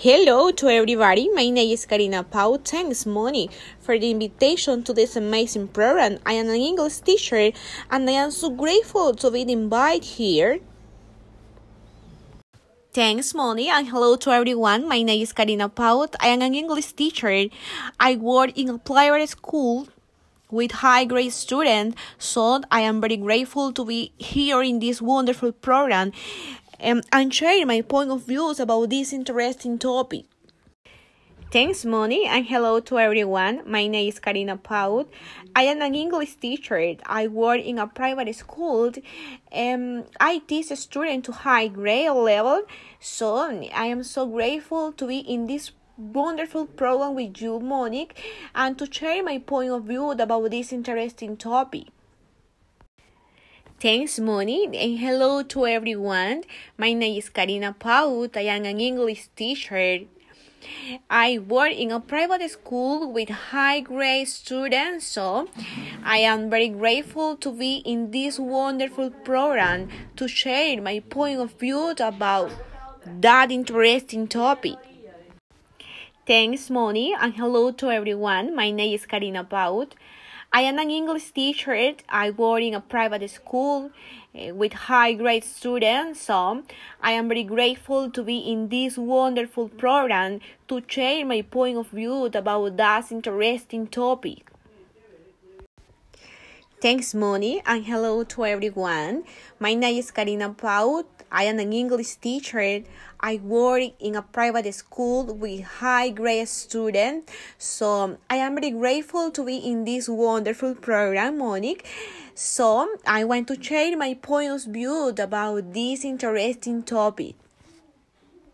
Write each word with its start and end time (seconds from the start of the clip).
Hello 0.00 0.52
to 0.52 0.68
everybody. 0.68 1.28
My 1.34 1.50
name 1.50 1.72
is 1.72 1.84
Karina 1.84 2.22
Pau. 2.22 2.56
Thanks, 2.58 3.04
Moni, 3.04 3.50
for 3.80 3.98
the 3.98 4.12
invitation 4.12 4.84
to 4.84 4.92
this 4.92 5.16
amazing 5.16 5.66
program. 5.66 6.20
I 6.24 6.34
am 6.34 6.48
an 6.50 6.54
English 6.54 6.98
teacher 6.98 7.50
and 7.90 8.08
I 8.08 8.12
am 8.12 8.30
so 8.30 8.48
grateful 8.48 9.12
to 9.16 9.28
be 9.32 9.40
invited 9.42 10.04
here. 10.04 10.60
Thanks, 12.92 13.34
Moni, 13.34 13.68
and 13.70 13.88
hello 13.88 14.14
to 14.14 14.30
everyone. 14.30 14.86
My 14.86 15.02
name 15.02 15.20
is 15.20 15.32
Karina 15.32 15.68
Paut. 15.68 16.14
I 16.20 16.28
am 16.28 16.42
an 16.42 16.54
English 16.54 16.92
teacher. 16.92 17.48
I 17.98 18.14
work 18.14 18.56
in 18.56 18.68
a 18.68 18.78
private 18.78 19.28
school 19.30 19.88
with 20.50 20.70
high 20.70 21.04
grade 21.04 21.32
students, 21.32 22.00
so 22.18 22.62
I 22.70 22.82
am 22.82 23.00
very 23.00 23.16
grateful 23.16 23.72
to 23.72 23.84
be 23.84 24.12
here 24.16 24.62
in 24.62 24.78
this 24.78 25.02
wonderful 25.02 25.52
program 25.52 26.12
um, 26.82 27.02
and 27.12 27.32
share 27.32 27.64
my 27.66 27.80
point 27.82 28.10
of 28.10 28.22
views 28.22 28.60
about 28.60 28.90
this 28.90 29.12
interesting 29.12 29.78
topic. 29.78 30.24
Thanks, 31.50 31.82
Moni, 31.86 32.26
and 32.26 32.44
hello 32.44 32.78
to 32.80 32.98
everyone. 32.98 33.62
My 33.64 33.86
name 33.86 34.08
is 34.08 34.18
Karina 34.18 34.58
Paut. 34.58 35.08
I 35.56 35.62
am 35.62 35.80
an 35.80 35.94
English 35.94 36.34
teacher. 36.34 36.96
I 37.06 37.26
work 37.26 37.62
in 37.62 37.78
a 37.78 37.86
private 37.86 38.34
school. 38.36 38.92
Um, 39.50 40.04
I 40.20 40.42
teach 40.46 40.66
students 40.66 41.24
to 41.26 41.32
high 41.32 41.68
grade 41.68 42.10
level, 42.10 42.64
so 43.00 43.38
I 43.38 43.86
am 43.86 44.02
so 44.02 44.26
grateful 44.26 44.92
to 44.92 45.06
be 45.06 45.20
in 45.20 45.46
this 45.46 45.72
wonderful 45.96 46.66
program 46.66 47.14
with 47.14 47.40
you, 47.40 47.58
Monique, 47.58 48.20
and 48.54 48.78
to 48.78 48.86
share 48.92 49.22
my 49.22 49.38
point 49.38 49.70
of 49.70 49.84
view 49.84 50.10
about 50.10 50.50
this 50.50 50.70
interesting 50.70 51.38
topic. 51.38 51.86
Thanks, 53.80 54.18
Moni, 54.18 54.64
and 54.64 54.98
hello 54.98 55.44
to 55.44 55.64
everyone. 55.64 56.42
My 56.76 56.92
name 56.92 57.16
is 57.16 57.28
Karina 57.28 57.72
Paut. 57.72 58.36
I 58.36 58.40
am 58.40 58.64
an 58.64 58.80
English 58.80 59.28
teacher. 59.36 60.00
I 61.08 61.38
work 61.38 61.70
in 61.70 61.92
a 61.92 62.00
private 62.00 62.50
school 62.50 63.12
with 63.12 63.28
high 63.28 63.78
grade 63.78 64.26
students, 64.26 65.06
so 65.06 65.48
I 66.02 66.18
am 66.18 66.50
very 66.50 66.70
grateful 66.70 67.36
to 67.36 67.52
be 67.52 67.76
in 67.86 68.10
this 68.10 68.40
wonderful 68.40 69.10
program 69.10 69.88
to 70.16 70.26
share 70.26 70.82
my 70.82 70.98
point 70.98 71.38
of 71.38 71.52
view 71.52 71.94
about 72.00 72.50
that 73.20 73.52
interesting 73.52 74.26
topic. 74.26 74.74
Thanks, 76.26 76.68
Moni, 76.68 77.14
and 77.14 77.34
hello 77.34 77.70
to 77.70 77.92
everyone. 77.92 78.56
My 78.56 78.72
name 78.72 78.92
is 78.92 79.06
Karina 79.06 79.44
Paut. 79.44 79.94
I 80.50 80.62
am 80.62 80.78
an 80.78 80.90
English 80.90 81.32
teacher. 81.32 81.94
I 82.08 82.30
work 82.30 82.62
in 82.62 82.74
a 82.74 82.80
private 82.80 83.28
school 83.28 83.90
uh, 84.34 84.54
with 84.54 84.72
high 84.72 85.12
grade 85.12 85.44
students, 85.44 86.22
so 86.22 86.62
I 87.02 87.12
am 87.12 87.28
very 87.28 87.44
grateful 87.44 88.10
to 88.10 88.22
be 88.22 88.38
in 88.38 88.68
this 88.70 88.96
wonderful 88.96 89.68
program 89.68 90.40
to 90.68 90.82
share 90.86 91.26
my 91.26 91.42
point 91.42 91.76
of 91.76 91.88
view 91.88 92.24
about 92.24 92.78
that 92.78 93.12
interesting 93.12 93.88
topic. 93.88 94.50
Thanks, 96.80 97.12
Moni, 97.12 97.60
and 97.66 97.84
hello 97.84 98.22
to 98.22 98.46
everyone. 98.46 99.24
My 99.58 99.74
name 99.74 99.98
is 99.98 100.12
Karina 100.12 100.50
Paut. 100.50 101.06
I 101.28 101.42
am 101.50 101.58
an 101.58 101.72
English 101.72 102.14
teacher. 102.22 102.84
I 103.18 103.40
work 103.42 103.94
in 103.98 104.14
a 104.14 104.22
private 104.22 104.72
school 104.72 105.24
with 105.34 105.64
high 105.82 106.10
grade 106.10 106.46
students, 106.46 107.32
so 107.58 108.16
I 108.30 108.36
am 108.36 108.54
very 108.54 108.70
grateful 108.70 109.32
to 109.32 109.44
be 109.44 109.56
in 109.56 109.86
this 109.86 110.08
wonderful 110.08 110.76
program, 110.76 111.38
Monique. 111.38 111.84
So 112.36 112.88
I 113.04 113.24
want 113.24 113.48
to 113.48 113.60
share 113.60 113.96
my 113.96 114.14
point 114.14 114.52
of 114.52 114.72
view 114.72 115.08
about 115.18 115.74
this 115.74 116.04
interesting 116.04 116.84
topic. 116.84 117.34